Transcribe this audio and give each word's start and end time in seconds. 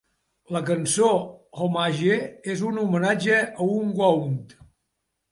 La 0.53 0.59
cançó 0.67 1.09
"Homage" 1.65 2.15
és 2.53 2.63
un 2.69 2.79
homenatge 2.85 3.35
a 3.41 3.67
Unwound. 3.75 4.57